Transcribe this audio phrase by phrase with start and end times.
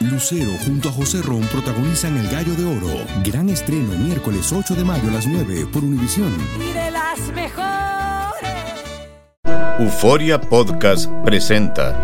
[0.00, 3.04] Lucero junto a José Ron protagonizan El Gallo de Oro.
[3.24, 6.32] Gran estreno miércoles 8 de mayo a las 9 por Univisión.
[6.60, 7.68] Y de las mejores.
[9.80, 11.96] Euforia Podcast presenta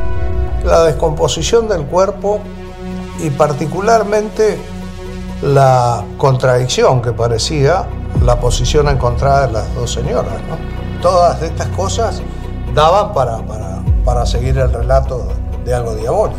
[0.65, 2.41] la descomposición del cuerpo
[3.23, 4.59] y particularmente
[5.43, 7.87] la contradicción que parecía
[8.25, 10.35] la posición encontrada de las dos señoras.
[10.49, 11.01] ¿no?
[11.01, 12.23] Todas estas cosas
[12.75, 15.29] daban para, para, para seguir el relato
[15.65, 16.39] de algo diabólico.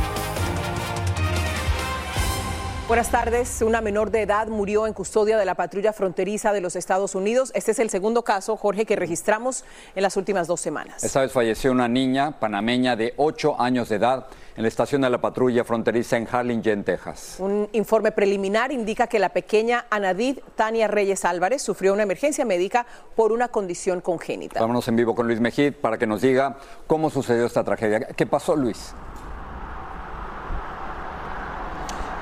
[2.91, 3.61] Buenas tardes.
[3.61, 7.53] Una menor de edad murió en custodia de la patrulla fronteriza de los Estados Unidos.
[7.55, 9.63] Este es el segundo caso, Jorge, que registramos
[9.95, 11.01] en las últimas dos semanas.
[11.01, 15.09] Esta vez falleció una niña panameña de 8 años de edad en la estación de
[15.09, 17.37] la patrulla fronteriza en Harlingen, Texas.
[17.39, 22.85] Un informe preliminar indica que la pequeña Anadid Tania Reyes Álvarez sufrió una emergencia médica
[23.15, 24.59] por una condición congénita.
[24.59, 28.01] Vámonos en vivo con Luis Mejid para que nos diga cómo sucedió esta tragedia.
[28.17, 28.93] ¿Qué pasó, Luis?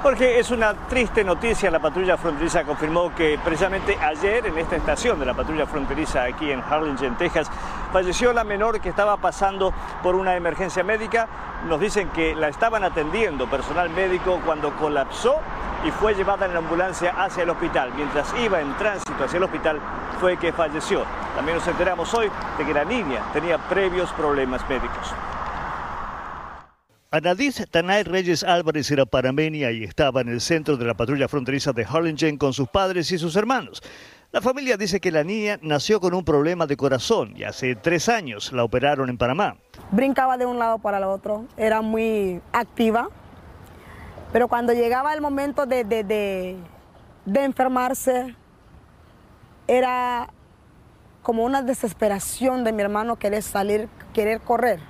[0.01, 1.69] Jorge, es una triste noticia.
[1.69, 6.49] La patrulla fronteriza confirmó que precisamente ayer en esta estación de la patrulla fronteriza aquí
[6.51, 7.51] en Harlingen, Texas,
[7.91, 11.27] falleció la menor que estaba pasando por una emergencia médica.
[11.67, 15.35] Nos dicen que la estaban atendiendo personal médico cuando colapsó
[15.83, 17.91] y fue llevada en la ambulancia hacia el hospital.
[17.93, 19.81] Mientras iba en tránsito hacia el hospital
[20.21, 21.03] fue que falleció.
[21.35, 25.13] También nos enteramos hoy de que la niña tenía previos problemas médicos.
[27.11, 31.73] Anadis Tanay Reyes Álvarez era panameña y estaba en el centro de la patrulla fronteriza
[31.73, 33.81] de Harlingen con sus padres y sus hermanos.
[34.31, 38.09] La familia dice que la niña nació con un problema de corazón y hace tres
[38.09, 39.57] años la operaron en Panamá.
[39.89, 43.09] Brincaba de un lado para el otro, era muy activa,
[44.31, 46.55] pero cuando llegaba el momento de, de,
[47.25, 48.35] de enfermarse,
[49.65, 50.29] era
[51.23, 54.88] como una desesperación de mi hermano querer salir, querer correr.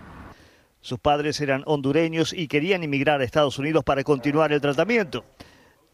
[0.82, 5.26] Sus padres eran hondureños y querían emigrar a Estados Unidos para continuar el tratamiento.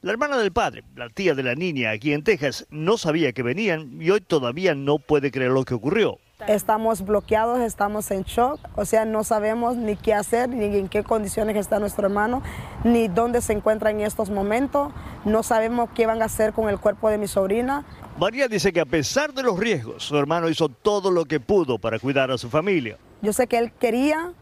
[0.02, 3.42] La hermana del padre, la tía de la niña aquí en Texas, no sabía que
[3.42, 6.20] venían y hoy todavía no puede creer lo que ocurrió.
[6.48, 11.02] Estamos bloqueados, estamos en shock, o sea, no sabemos ni qué hacer, ni en qué
[11.02, 12.44] condiciones está nuestro hermano,
[12.84, 16.78] ni dónde se encuentra en estos momentos, no sabemos qué van a hacer con el
[16.78, 17.84] cuerpo de mi sobrina.
[18.20, 21.80] María dice que a pesar de los riesgos, su hermano hizo todo lo que pudo
[21.80, 22.98] para cuidar a su familia.
[23.24, 24.34] Yo sé que él quería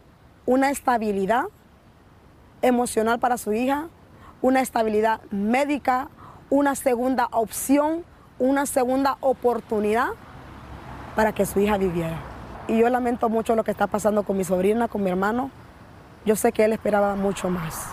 [0.46, 1.44] una estabilidad
[2.62, 3.88] emocional para su hija,
[4.42, 6.08] una estabilidad médica,
[6.50, 8.04] una segunda opción,
[8.38, 10.08] una segunda oportunidad
[11.16, 12.18] para que su hija viviera.
[12.66, 15.50] Y yo lamento mucho lo que está pasando con mi sobrina, con mi hermano.
[16.24, 17.88] Yo sé que él esperaba mucho más.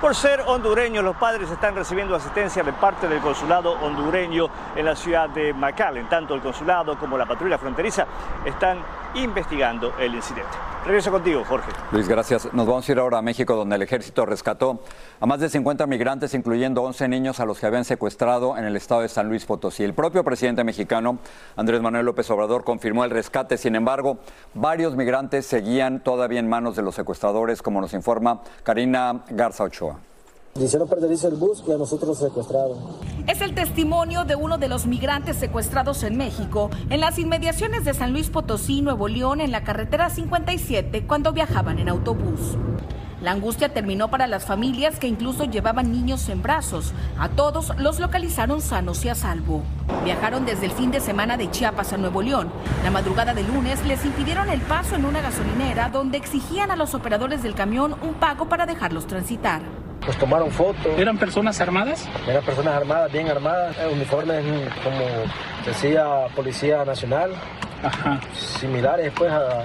[0.00, 4.96] Por ser hondureños, los padres están recibiendo asistencia de parte del consulado hondureño en la
[4.96, 6.08] ciudad de McAllen.
[6.08, 8.06] Tanto el consulado como la patrulla fronteriza
[8.46, 8.78] están
[9.14, 10.50] investigando el incidente.
[10.84, 11.70] Regreso contigo, Jorge.
[11.92, 12.52] Luis, gracias.
[12.54, 14.82] Nos vamos a ir ahora a México, donde el ejército rescató
[15.20, 18.76] a más de 50 migrantes, incluyendo 11 niños a los que habían secuestrado en el
[18.76, 19.84] estado de San Luis Potosí.
[19.84, 21.18] El propio presidente mexicano,
[21.56, 23.58] Andrés Manuel López Obrador, confirmó el rescate.
[23.58, 24.18] Sin embargo,
[24.54, 29.98] varios migrantes seguían todavía en manos de los secuestradores, como nos informa Karina Garza Ochoa.
[30.58, 32.76] Hicieron perderse el bus y a nosotros secuestraron.
[33.28, 37.94] Es el testimonio de uno de los migrantes secuestrados en México, en las inmediaciones de
[37.94, 42.56] San Luis Potosí, Nuevo León, en la carretera 57, cuando viajaban en autobús.
[43.22, 46.92] La angustia terminó para las familias que incluso llevaban niños en brazos.
[47.18, 49.62] A todos los localizaron sanos y a salvo.
[50.04, 52.50] Viajaron desde el fin de semana de Chiapas a Nuevo León.
[52.82, 56.94] La madrugada de lunes les impidieron el paso en una gasolinera donde exigían a los
[56.94, 59.60] operadores del camión un pago para dejarlos transitar.
[60.06, 60.98] Nos tomaron fotos.
[60.98, 62.08] ¿Eran personas armadas?
[62.26, 64.44] Eran personas armadas, bien armadas, uniformes
[64.82, 65.04] como
[65.64, 67.32] decía Policía Nacional.
[67.82, 68.20] Ajá.
[68.34, 69.62] Similares pues a,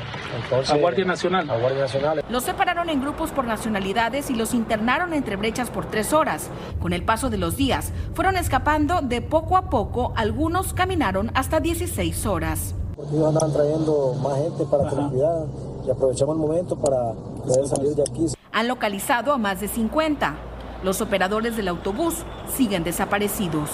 [0.73, 1.49] a Guardia Nacional.
[1.49, 2.23] A Guardia Nacional.
[2.29, 6.49] Los separaron en grupos por nacionalidades y los internaron entre brechas por tres horas.
[6.79, 11.59] Con el paso de los días, fueron escapando de poco a poco, algunos caminaron hasta
[11.59, 12.73] 16 horas.
[12.95, 15.47] Porque andaban trayendo más gente para que los cuidaran
[15.85, 17.11] y aprovechamos el momento para
[17.43, 18.34] poder salir de aquí.
[18.55, 20.33] Han localizado a más de 50.
[20.81, 23.69] Los operadores del autobús siguen desaparecidos.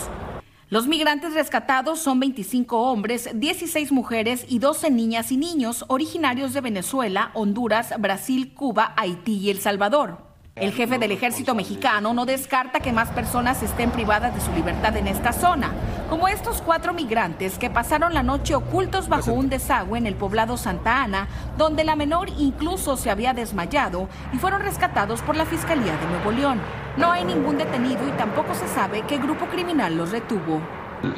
[0.70, 6.62] Los migrantes rescatados son 25 hombres, 16 mujeres y 12 niñas y niños originarios de
[6.62, 10.18] Venezuela, Honduras, Brasil, Cuba, Haití y El Salvador.
[10.56, 14.98] El jefe del ejército mexicano no descarta que más personas estén privadas de su libertad
[14.98, 15.74] en esta zona,
[16.12, 20.58] como estos cuatro migrantes que pasaron la noche ocultos bajo un desagüe en el poblado
[20.58, 25.96] Santa Ana, donde la menor incluso se había desmayado y fueron rescatados por la Fiscalía
[25.96, 26.60] de Nuevo León.
[26.98, 30.60] No hay ningún detenido y tampoco se sabe qué grupo criminal los retuvo.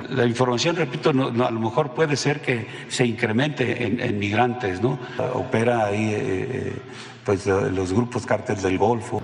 [0.09, 4.99] La información, repito, no, a lo mejor puede ser que se incremente en, migrantes, ¿no?
[5.33, 6.81] Opera ahí eh, eh,
[7.25, 9.23] pues, los grupos cárteles del Golfo.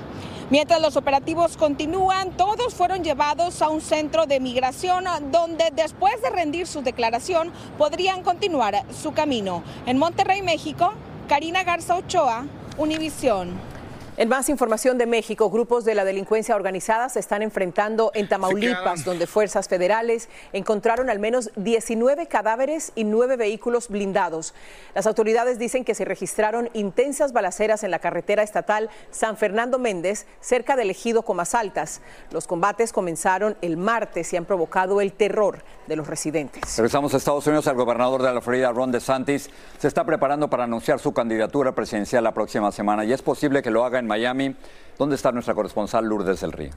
[0.49, 6.31] Mientras los operativos continúan, todos fueron llevados a un centro de migración donde después de
[6.31, 9.61] rendir su declaración podrían continuar su camino.
[9.85, 10.93] En Monterrey, México,
[11.27, 12.47] Karina Garza Ochoa,
[12.79, 13.78] Univisión.
[14.19, 19.05] En más información de México, grupos de la delincuencia organizada se están enfrentando en Tamaulipas,
[19.05, 24.53] donde fuerzas federales encontraron al menos 19 cadáveres y 9 vehículos blindados.
[24.93, 30.25] Las autoridades dicen que se registraron intensas balaceras en la carretera estatal San Fernando Méndez,
[30.41, 32.01] cerca del ejido Comas Altas.
[32.31, 36.77] Los combates comenzaron el martes y han provocado el terror de los residentes.
[36.77, 37.67] Regresamos a Estados Unidos.
[37.67, 42.23] El gobernador de la Florida, Ron DeSantis, se está preparando para anunciar su candidatura presidencial
[42.23, 44.55] la próxima semana y es posible que lo haga en Miami.
[44.97, 46.71] ¿Dónde está nuestra corresponsal Lourdes del Río?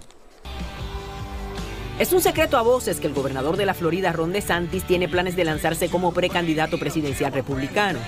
[1.98, 5.36] Es un secreto a voces que el gobernador de la Florida, Ron DeSantis, tiene planes
[5.36, 7.98] de lanzarse como precandidato presidencial republicano.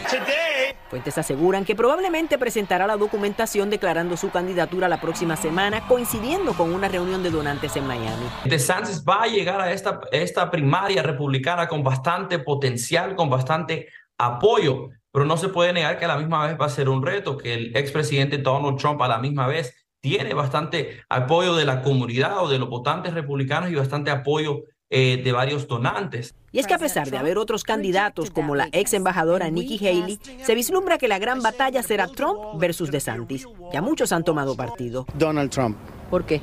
[0.94, 6.72] Fuentes aseguran que probablemente presentará la documentación declarando su candidatura la próxima semana, coincidiendo con
[6.72, 8.24] una reunión de donantes en Miami.
[8.44, 14.90] DeSantis va a llegar a esta, esta primaria republicana con bastante potencial, con bastante apoyo,
[15.10, 17.38] pero no se puede negar que a la misma vez va a ser un reto,
[17.38, 22.38] que el expresidente Donald Trump a la misma vez tiene bastante apoyo de la comunidad
[22.38, 24.62] o de los votantes republicanos y bastante apoyo
[24.96, 26.36] eh, de varios donantes.
[26.52, 30.20] Y es que a pesar de haber otros candidatos como la ex embajadora Nikki Haley,
[30.40, 33.44] se vislumbra que la gran batalla será Trump versus DeSantis.
[33.72, 35.04] Ya muchos han tomado partido.
[35.18, 35.76] Donald Trump.
[36.10, 36.42] ¿Por qué?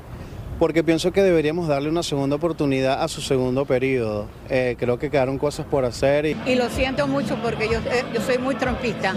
[0.59, 4.27] porque pienso que deberíamos darle una segunda oportunidad a su segundo periodo.
[4.47, 6.27] Eh, creo que quedaron cosas por hacer.
[6.27, 9.15] Y, y lo siento mucho porque yo, eh, yo soy muy trompista,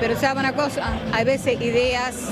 [0.00, 2.30] pero sabe una cosa, hay veces ideas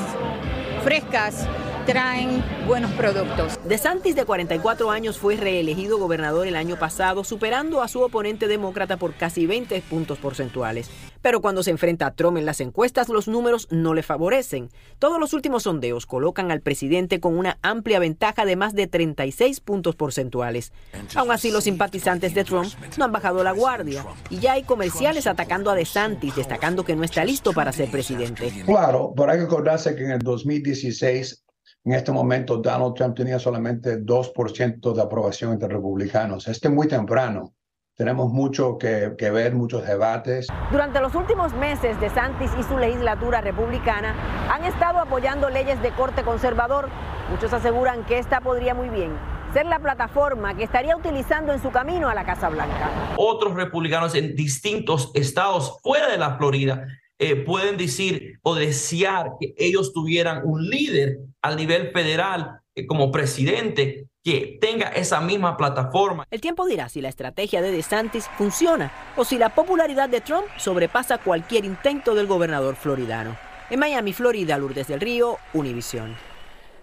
[0.83, 1.47] frescas
[1.87, 3.61] traen buenos productos.
[3.65, 8.49] De Santis, de 44 años, fue reelegido gobernador el año pasado, superando a su oponente
[8.49, 10.91] demócrata por casi 20 puntos porcentuales.
[11.23, 14.69] Pero cuando se enfrenta a Trump en las encuestas, los números no le favorecen.
[14.99, 19.61] Todos los últimos sondeos colocan al presidente con una amplia ventaja de más de 36
[19.61, 20.73] puntos porcentuales.
[21.15, 25.29] Aún así, los simpatizantes de Trump no han bajado la guardia y ya hay comerciales
[25.29, 28.53] atacando a DeSantis, destacando que no está listo para ser presidente.
[28.67, 31.46] Claro, pero hay que acordarse que en el 2016
[31.87, 36.49] en este momento Donald Trump tenía solamente 2% de aprobación entre republicanos.
[36.49, 37.55] Este es muy temprano.
[37.95, 40.49] Tenemos mucho que, ver, muchos debates.
[40.73, 44.15] Durante los últimos meses, DeSantis y su legislatura republicana
[44.53, 46.89] han estado apoyando leyes de corte conservador.
[47.31, 49.13] Muchos aseguran que esta podría muy bien
[49.53, 52.91] ser la plataforma que estaría utilizando en su camino a la Casa Blanca.
[53.17, 59.55] Otros republicanos en distintos estados fuera de la Florida eh, pueden decir o desear que
[59.57, 66.27] ellos tuvieran un líder al nivel federal eh, como presidente que tenga esa misma plataforma.
[66.31, 70.47] El tiempo dirá si la estrategia de DeSantis funciona o si la popularidad de Trump
[70.59, 73.37] sobrepasa cualquier intento del gobernador floridano.
[73.71, 76.17] En Miami, Florida, Lourdes del Río, Univisión.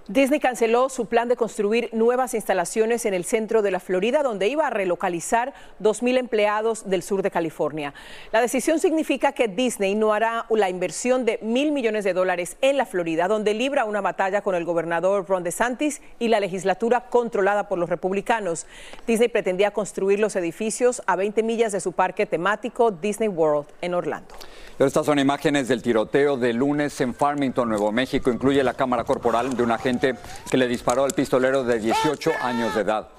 [0.10, 4.50] Disney canceló su plan de construir nuevas instalaciones en el centro de la Florida, donde
[4.50, 7.93] iba a relocalizar 2.000 empleados del sur de California.
[8.33, 12.75] La decisión significa que Disney no hará la inversión de mil millones de dólares en
[12.75, 17.69] la Florida, donde libra una batalla con el gobernador Ron DeSantis y la legislatura controlada
[17.69, 18.65] por los republicanos.
[19.07, 23.93] Disney pretendía construir los edificios a 20 millas de su parque temático Disney World en
[23.93, 24.36] Orlando.
[24.79, 28.29] estas son imágenes del tiroteo de lunes en Farmington, Nuevo México.
[28.29, 32.75] Incluye la cámara corporal de un agente que le disparó al pistolero de 18 años
[32.75, 33.09] de edad.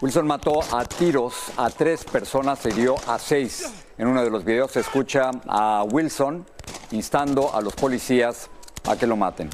[0.00, 3.70] Wilson mató a tiros a tres personas, se dio a seis.
[3.98, 6.46] En uno de los videos se escucha a Wilson
[6.92, 8.48] instando a los policías
[8.88, 9.50] a que lo maten.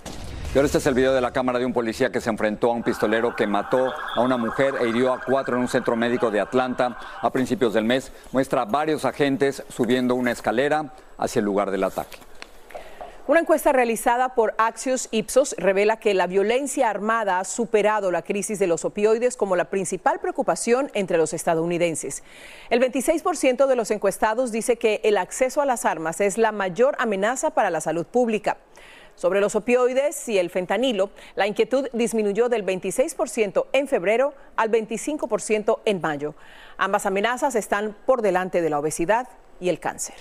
[0.54, 2.70] Y ahora este es el video de la cámara de un policía que se enfrentó
[2.70, 5.96] a un pistolero que mató a una mujer e hirió a cuatro en un centro
[5.96, 8.12] médico de Atlanta a principios del mes.
[8.32, 12.25] Muestra varios agentes subiendo una escalera hacia el lugar del ataque.
[13.28, 18.60] Una encuesta realizada por Axios Ipsos revela que la violencia armada ha superado la crisis
[18.60, 22.22] de los opioides como la principal preocupación entre los estadounidenses.
[22.70, 26.94] El 26% de los encuestados dice que el acceso a las armas es la mayor
[27.00, 28.58] amenaza para la salud pública.
[29.16, 35.80] Sobre los opioides y el fentanilo, la inquietud disminuyó del 26% en febrero al 25%
[35.84, 36.36] en mayo.
[36.76, 39.26] Ambas amenazas están por delante de la obesidad
[39.58, 40.14] y el cáncer.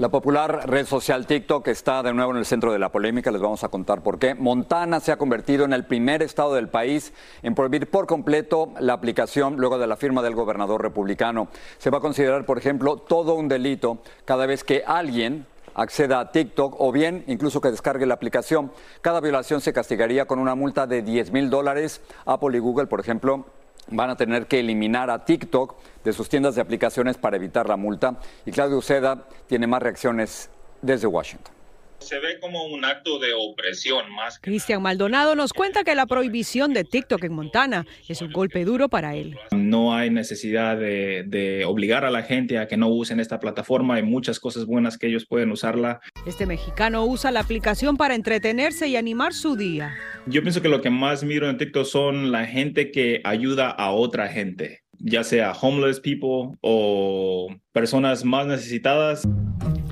[0.00, 3.30] La popular red social TikTok está de nuevo en el centro de la polémica.
[3.30, 4.34] Les vamos a contar por qué.
[4.34, 8.94] Montana se ha convertido en el primer estado del país en prohibir por completo la
[8.94, 11.48] aplicación luego de la firma del gobernador republicano.
[11.76, 16.32] Se va a considerar, por ejemplo, todo un delito cada vez que alguien acceda a
[16.32, 18.72] TikTok o bien incluso que descargue la aplicación.
[19.02, 22.00] Cada violación se castigaría con una multa de 10 mil dólares.
[22.24, 23.44] Apple y Google, por ejemplo,
[23.88, 27.76] van a tener que eliminar a TikTok de sus tiendas de aplicaciones para evitar la
[27.76, 28.18] multa.
[28.46, 30.50] Y Claudio Uceda tiene más reacciones
[30.82, 31.59] desde Washington
[32.00, 34.38] se ve como un acto de opresión más.
[34.40, 38.88] Cristian Maldonado nos cuenta que la prohibición de TikTok en Montana es un golpe duro
[38.88, 39.36] para él.
[39.52, 43.96] No hay necesidad de, de, obligar a la gente a que no usen esta plataforma.
[43.96, 46.00] Hay muchas cosas buenas que ellos pueden usarla.
[46.26, 49.94] Este mexicano usa la aplicación para entretenerse y animar su día.
[50.26, 53.90] Yo pienso que lo que más miro en TikTok son la gente que ayuda a
[53.92, 59.26] otra gente, ya sea homeless people o personas más necesitadas.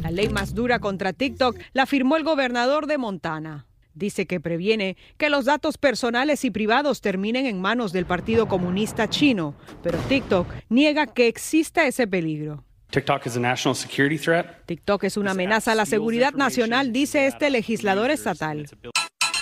[0.02, 3.67] La ley más dura contra TikTok la firmó el gobernador de Montana.
[3.95, 9.09] Dice que previene que los datos personales y privados terminen en manos del Partido Comunista
[9.09, 12.64] Chino, pero TikTok niega que exista ese peligro.
[12.90, 13.23] TikTok
[14.67, 18.67] TikTok es una amenaza a la seguridad nacional, dice este legislador estatal.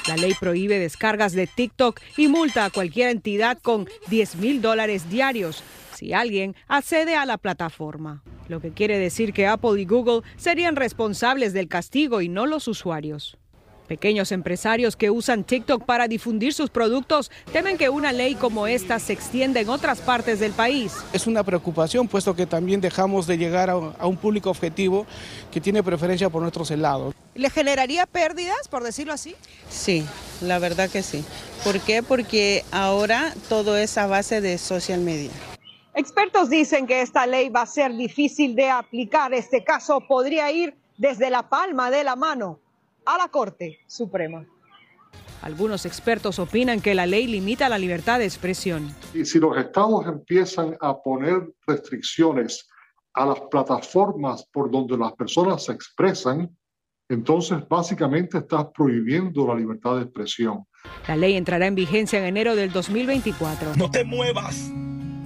[0.08, 5.10] La ley prohíbe descargas de TikTok y multa a cualquier entidad con 10 mil dólares
[5.10, 5.62] diarios
[5.94, 8.22] si alguien accede a la plataforma.
[8.48, 12.68] Lo que quiere decir que Apple y Google serían responsables del castigo y no los
[12.68, 13.36] usuarios.
[13.86, 18.98] Pequeños empresarios que usan TikTok para difundir sus productos temen que una ley como esta
[18.98, 20.92] se extienda en otras partes del país.
[21.12, 25.06] Es una preocupación puesto que también dejamos de llegar a, un público objetivo
[25.52, 27.14] que tiene preferencia por nuestros helados.
[27.36, 29.36] ¿Le generaría pérdidas, por decirlo así?
[29.68, 30.04] Sí,
[30.40, 31.24] la verdad que sí.
[31.62, 32.02] ¿Por qué?
[32.02, 35.30] Porque ahora todo es a base de social media.
[35.96, 39.32] Expertos dicen que esta ley va a ser difícil de aplicar.
[39.32, 42.60] Este caso podría ir desde la palma de la mano
[43.06, 44.44] a la Corte Suprema.
[45.40, 48.94] Algunos expertos opinan que la ley limita la libertad de expresión.
[49.14, 52.68] Y si los estados empiezan a poner restricciones
[53.14, 56.54] a las plataformas por donde las personas se expresan,
[57.08, 60.66] entonces básicamente estás prohibiendo la libertad de expresión.
[61.08, 63.76] La ley entrará en vigencia en enero del 2024.
[63.76, 64.70] No te muevas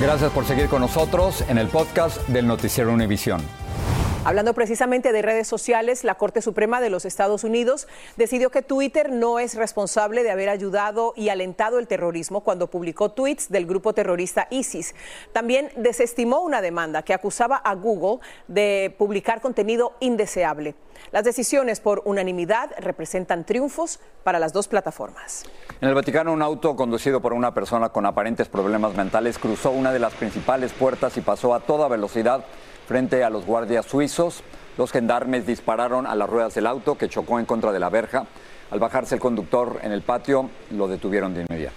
[0.00, 3.42] Gracias por seguir con nosotros en el podcast del Noticiero Univisión.
[4.22, 9.10] Hablando precisamente de redes sociales, la Corte Suprema de los Estados Unidos decidió que Twitter
[9.10, 13.94] no es responsable de haber ayudado y alentado el terrorismo cuando publicó tweets del grupo
[13.94, 14.94] terrorista ISIS.
[15.32, 20.74] También desestimó una demanda que acusaba a Google de publicar contenido indeseable.
[21.12, 25.44] Las decisiones por unanimidad representan triunfos para las dos plataformas.
[25.80, 29.94] En el Vaticano, un auto conducido por una persona con aparentes problemas mentales cruzó una
[29.94, 32.44] de las principales puertas y pasó a toda velocidad
[32.90, 34.42] frente a los guardias suizos.
[34.76, 38.26] Los gendarmes dispararon a las ruedas del auto que chocó en contra de la verja.
[38.72, 41.76] Al bajarse el conductor en el patio, lo detuvieron de inmediato.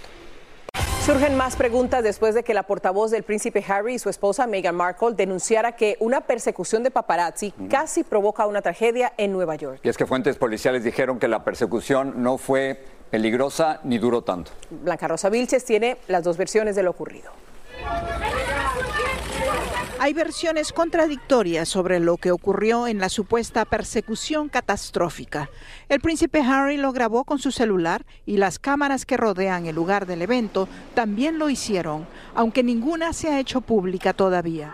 [1.06, 4.74] Surgen más preguntas después de que la portavoz del príncipe Harry y su esposa Meghan
[4.74, 9.82] Markle denunciara que una persecución de paparazzi casi provoca una tragedia en Nueva York.
[9.84, 14.50] Y es que fuentes policiales dijeron que la persecución no fue peligrosa ni duró tanto.
[14.72, 17.30] Blanca Rosa Vilches tiene las dos versiones de lo ocurrido.
[20.04, 25.50] Hay versiones contradictorias sobre lo que ocurrió en la supuesta persecución catastrófica.
[25.88, 30.06] El príncipe Harry lo grabó con su celular y las cámaras que rodean el lugar
[30.06, 32.06] del evento también lo hicieron,
[32.36, 34.74] aunque ninguna se ha hecho pública todavía.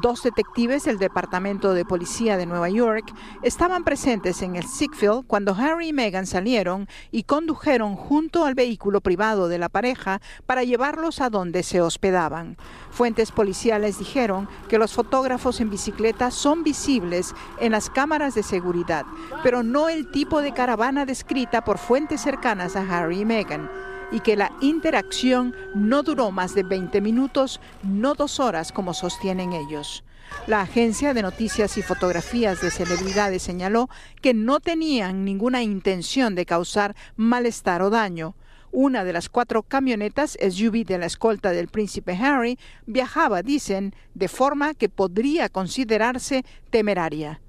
[0.00, 3.12] Dos detectives del Departamento de Policía de Nueva York
[3.42, 9.00] estaban presentes en el Sickfield cuando Harry y Meghan salieron y condujeron junto al vehículo
[9.00, 12.56] privado de la pareja para llevarlos a donde se hospedaban.
[12.90, 19.04] Fuentes policiales dijeron que los fotógrafos en bicicleta son visibles en las cámaras de seguridad,
[19.42, 23.68] pero no el tipo de caravana descrita por fuentes cercanas a Harry y Meghan
[24.10, 29.52] y que la interacción no duró más de 20 minutos, no dos horas como sostienen
[29.52, 30.04] ellos.
[30.46, 33.88] La agencia de noticias y fotografías de celebridades señaló
[34.20, 38.34] que no tenían ninguna intención de causar malestar o daño.
[38.70, 44.28] Una de las cuatro camionetas SUV de la escolta del príncipe Harry viajaba, dicen, de
[44.28, 47.40] forma que podría considerarse temeraria.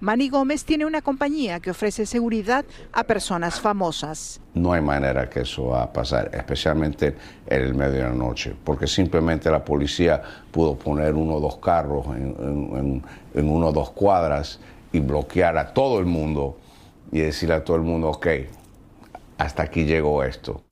[0.00, 4.40] Manny Gómez tiene una compañía que ofrece seguridad a personas famosas.
[4.54, 8.54] No hay manera que eso va a pasar, especialmente en el medio de la noche,
[8.62, 13.02] porque simplemente la policía pudo poner uno o dos carros en,
[13.34, 14.60] en uno o dos cuadras
[14.92, 16.58] y bloquear a todo el mundo
[17.10, 18.26] y decirle a todo el mundo, ok,
[19.36, 20.62] hasta aquí llegó esto.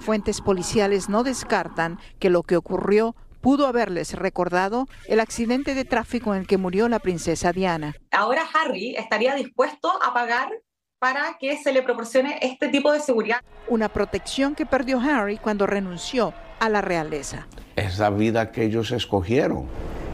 [0.00, 6.34] Fuentes policiales no descartan que lo que ocurrió pudo haberles recordado el accidente de tráfico
[6.34, 7.94] en el que murió la princesa Diana.
[8.10, 10.50] Ahora Harry estaría dispuesto a pagar
[10.98, 13.40] para que se le proporcione este tipo de seguridad.
[13.68, 17.46] Una protección que perdió Harry cuando renunció a la realeza.
[17.76, 19.66] Es la vida que ellos escogieron.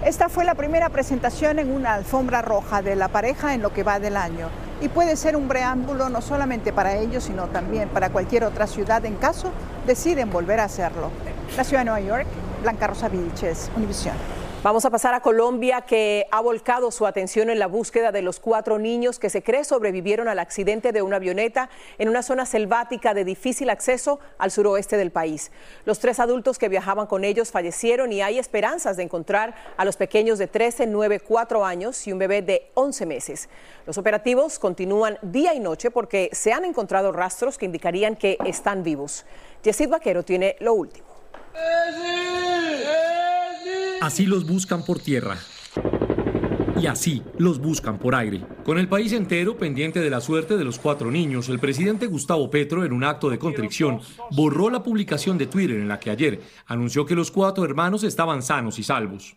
[0.05, 3.83] Esta fue la primera presentación en una alfombra roja de la pareja en lo que
[3.83, 4.49] va del año
[4.81, 9.05] y puede ser un preámbulo no solamente para ellos, sino también para cualquier otra ciudad
[9.05, 9.51] en caso
[9.87, 11.11] deciden volver a hacerlo.
[11.57, 12.27] La ciudad de Nueva York
[12.63, 14.15] Blanca Rosa Vilches, Univisión.
[14.67, 18.41] Vamos a pasar a Colombia, que ha volcado su atención en la búsqueda de los
[18.41, 23.15] cuatro niños que se cree sobrevivieron al accidente de una avioneta en una zona selvática
[23.15, 25.53] de difícil acceso al suroeste del país.
[25.85, 29.97] Los tres adultos que viajaban con ellos fallecieron y hay esperanzas de encontrar a los
[29.97, 33.49] pequeños de 13, 9, 4 años y un bebé de 11 meses.
[33.87, 38.83] Los operativos continúan día y noche porque se han encontrado rastros que indicarían que están
[38.83, 39.27] vivos.
[39.63, 41.06] Yesid Vaquero tiene lo último.
[44.01, 45.37] Así los buscan por tierra.
[46.81, 48.45] Y así los buscan por aire.
[48.65, 52.51] Con el país entero pendiente de la suerte de los cuatro niños, el presidente Gustavo
[52.51, 56.41] Petro, en un acto de contrición, borró la publicación de Twitter en la que ayer
[56.67, 59.35] anunció que los cuatro hermanos estaban sanos y salvos.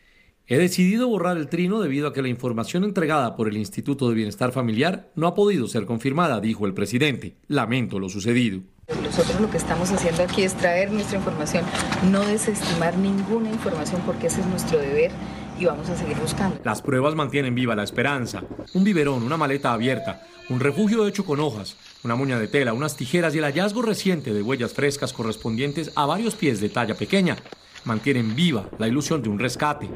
[0.48, 4.15] He decidido borrar el trino debido a que la información entregada por el Instituto de
[4.15, 7.38] Bienestar Familiar no ha podido ser confirmada, dijo el presidente.
[7.48, 8.62] Lamento lo sucedido.
[9.04, 11.63] Nosotros lo que estamos haciendo aquí es traer nuestra información,
[12.10, 15.12] no desestimar ninguna información porque ese es nuestro deber
[15.60, 16.60] y vamos a seguir buscando.
[16.63, 18.43] Las pruebas mantienen viva la esperanza.
[18.73, 22.95] Un biberón, una maleta abierta, un refugio hecho con hojas, una moña de tela, unas
[22.95, 27.38] tijeras y el hallazgo reciente de huellas frescas correspondientes a varios pies de talla pequeña
[27.86, 29.89] mantienen viva la ilusión de un rescate.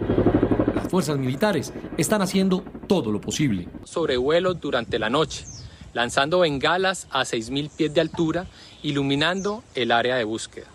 [0.75, 3.67] Las fuerzas militares están haciendo todo lo posible.
[3.83, 5.45] Sobrevuelo durante la noche,
[5.93, 8.47] lanzando bengalas a 6.000 pies de altura
[8.83, 10.67] iluminando el área de búsqueda.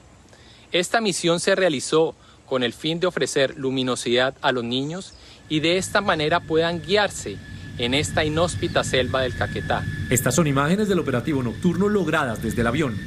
[0.73, 2.15] Esta misión se realizó
[2.47, 5.15] con el fin de ofrecer luminosidad a los niños
[5.49, 7.37] y de esta manera puedan guiarse
[7.79, 9.85] en esta inhóspita selva del Caquetá.
[10.11, 12.99] Estas son imágenes del operativo nocturno logradas desde el avión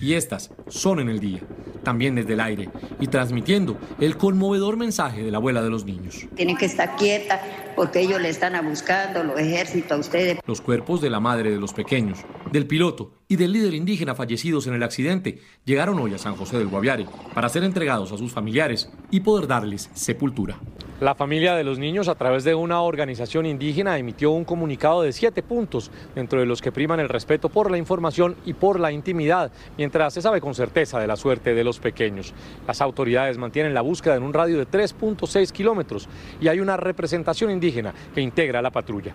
[0.00, 1.40] y estas son en el día
[1.82, 2.68] también desde el aire,
[3.00, 6.26] y transmitiendo el conmovedor mensaje de la abuela de los niños.
[6.34, 7.40] Tienen que estar quieta
[7.76, 10.38] porque ellos le están buscando, los ejércitos, a ustedes.
[10.46, 12.18] Los cuerpos de la madre de los pequeños,
[12.52, 16.58] del piloto y del líder indígena fallecidos en el accidente llegaron hoy a San José
[16.58, 20.58] del Guaviare para ser entregados a sus familiares y poder darles sepultura.
[21.00, 25.14] La familia de los niños, a través de una organización indígena, emitió un comunicado de
[25.14, 28.92] siete puntos, dentro de los que priman el respeto por la información y por la
[28.92, 32.34] intimidad, mientras se sabe con certeza de la suerte de los pequeños.
[32.66, 36.06] Las autoridades mantienen la búsqueda en un radio de 3.6 kilómetros
[36.38, 39.14] y hay una representación indígena que integra la patrulla.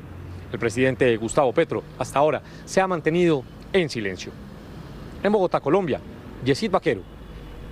[0.51, 4.31] El presidente Gustavo Petro, hasta ahora, se ha mantenido en silencio.
[5.23, 5.99] En Bogotá, Colombia,
[6.43, 7.01] Yesid Vaquero,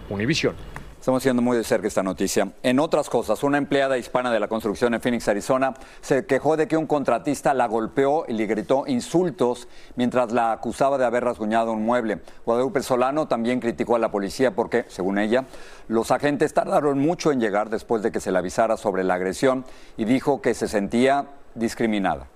[0.10, 0.56] Univisión.
[1.04, 2.54] Estamos siendo muy de cerca esta noticia.
[2.64, 6.70] En otras cosas, una empleada hispana de la construcción en Phoenix, Arizona, se quejó de
[6.70, 11.74] que un contratista la golpeó y le gritó insultos mientras la acusaba de haber rasguñado
[11.74, 12.22] un mueble.
[12.46, 15.44] Guadalupe Solano también criticó a la policía porque, según ella,
[15.90, 19.66] los agentes tardaron mucho en llegar después de que se le avisara sobre la agresión
[19.98, 22.28] y dijo que se sentía discriminada.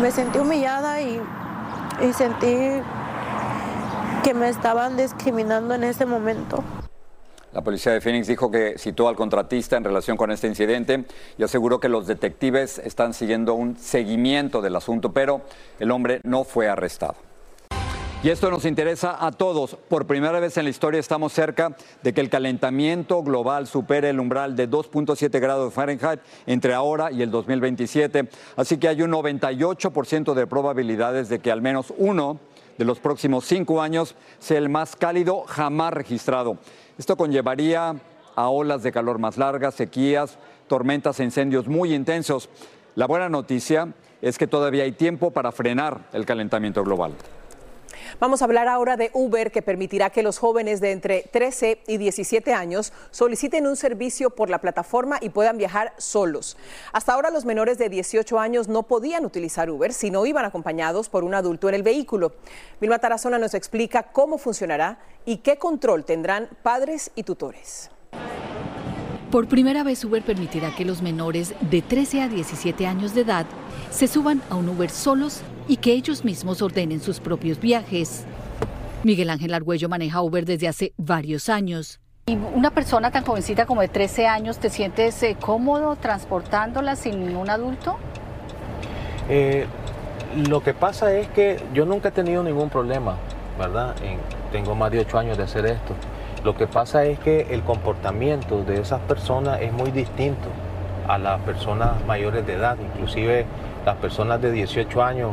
[0.00, 1.20] Me sentí humillada y,
[2.12, 2.80] sentí
[4.22, 6.62] que me estaban discriminando en ese momento.
[7.52, 11.04] La policía de Phoenix dijo que citó al contratista en relación con este incidente
[11.36, 15.40] y aseguró que los detectives están siguiendo un seguimiento del asunto, pero
[15.80, 17.27] el hombre no fue arrestado.
[18.20, 19.76] Y esto nos interesa a todos.
[19.88, 24.18] Por primera vez en la historia estamos cerca de que el calentamiento global supere el
[24.18, 28.28] umbral de 2.7 grados Fahrenheit entre ahora y el 2027.
[28.56, 32.40] Así que hay un 98% de probabilidades de que al menos uno
[32.76, 36.58] de los próximos cinco años sea el más cálido jamás registrado.
[36.98, 37.94] Esto conllevaría
[38.34, 42.48] a olas de calor más largas, sequías, tormentas e incendios muy intensos.
[42.96, 47.14] La buena noticia es que todavía hay tiempo para frenar el calentamiento global.
[48.20, 51.96] Vamos a hablar ahora de Uber, que permitirá que los jóvenes de entre 13 y
[51.98, 56.56] 17 años soliciten un servicio por la plataforma y puedan viajar solos.
[56.92, 61.08] Hasta ahora los menores de 18 años no podían utilizar Uber si no iban acompañados
[61.08, 62.32] por un adulto en el vehículo.
[62.80, 67.90] Vilma Tarazona nos explica cómo funcionará y qué control tendrán padres y tutores.
[69.30, 73.44] Por primera vez Uber permitirá que los menores de 13 a 17 años de edad
[73.90, 78.24] se suban a un Uber solos y que ellos mismos ordenen sus propios viajes.
[79.04, 82.00] Miguel Ángel Argüello maneja Uber desde hace varios años.
[82.26, 87.24] ¿Y una persona tan jovencita como de 13 años, te sientes eh, cómodo transportándola sin
[87.24, 87.96] ningún adulto?
[89.28, 89.66] Eh,
[90.48, 93.16] lo que pasa es que yo nunca he tenido ningún problema,
[93.58, 93.94] ¿verdad?
[94.52, 95.94] tengo más de 8 años de hacer esto.
[96.44, 100.48] Lo que pasa es que el comportamiento de esas personas es muy distinto
[101.06, 103.46] a las personas mayores de edad, inclusive
[103.84, 105.32] las personas de 18 años,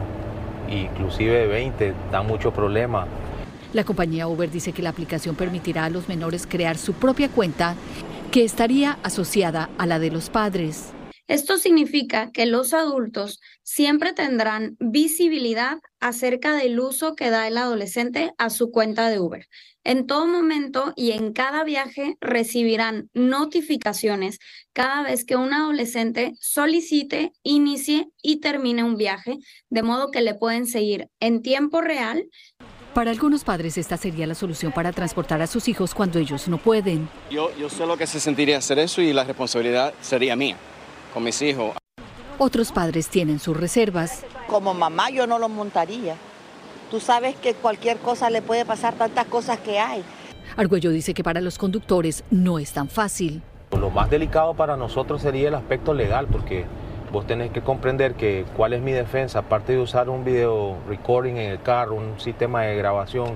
[0.70, 3.06] inclusive de 20, dan mucho problema.
[3.74, 7.76] La compañía Uber dice que la aplicación permitirá a los menores crear su propia cuenta
[8.32, 10.95] que estaría asociada a la de los padres.
[11.28, 18.32] Esto significa que los adultos siempre tendrán visibilidad acerca del uso que da el adolescente
[18.38, 19.48] a su cuenta de Uber.
[19.84, 24.38] En todo momento y en cada viaje recibirán notificaciones
[24.72, 29.38] cada vez que un adolescente solicite, inicie y termine un viaje,
[29.70, 32.30] de modo que le pueden seguir en tiempo real.
[32.94, 36.60] Para algunos padres esta sería la solución para transportar a sus hijos cuando ellos no
[36.60, 37.10] pueden.
[37.32, 40.58] Yo, yo sé lo que se sentiría hacer eso y la responsabilidad sería mía
[41.16, 41.72] con mis hijos.
[42.38, 44.26] Otros padres tienen sus reservas.
[44.48, 46.16] Como mamá yo no lo montaría.
[46.92, 50.04] Tú sabes que cualquier cosa le puede pasar tantas cosas que hay.
[50.58, 53.42] Argüello dice que para los conductores no es tan fácil.
[53.72, 56.66] Lo más delicado para nosotros sería el aspecto legal, porque
[57.14, 61.38] vos tenés que comprender que cuál es mi defensa, aparte de usar un video recording
[61.38, 63.36] en el carro, un sistema de grabación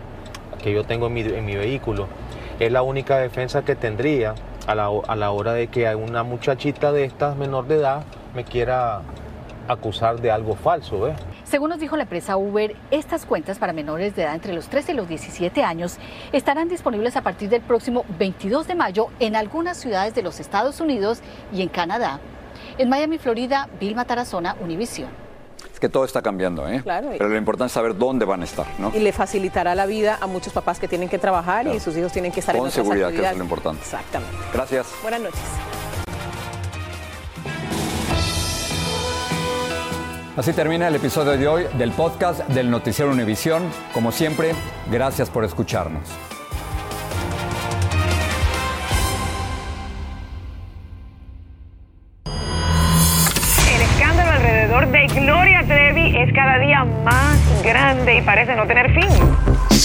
[0.62, 2.08] que yo tengo en mi, en mi vehículo,
[2.60, 4.36] es la única defensa que tendría
[4.69, 4.75] a
[5.15, 8.03] la, hora de que una muchachita de estas menor de edad
[8.36, 9.01] me quiera
[9.67, 11.12] acusar de algo falso.
[11.43, 14.91] Según nos dijo la empresa Uber, estas cuentas para menores de edad entre los 13
[14.91, 15.97] y los 17 años
[16.32, 20.79] estarán disponibles a partir del próximo 22 de mayo en algunas ciudades de los Estados
[20.82, 22.19] Unidos y en Canadá.
[22.77, 25.29] En Miami, Florida, Vilma Tarazona, Univision
[25.80, 26.82] que todo está cambiando, ¿eh?
[26.84, 27.10] Claro.
[27.12, 28.92] Pero lo importante es saber dónde van a estar, ¿no?
[28.94, 32.12] Y le facilitará la vida a muchos papás que tienen que trabajar y sus hijos
[32.12, 33.82] tienen que estar Con en seguridad, que es lo importante.
[33.82, 34.36] Exactamente.
[34.54, 34.88] Gracias.
[35.02, 35.39] Buenas noches.
[40.39, 43.63] Así termina el episodio de hoy del podcast del Noticiero Univisión.
[43.94, 44.54] Como siempre,
[44.89, 46.04] gracias por escucharnos.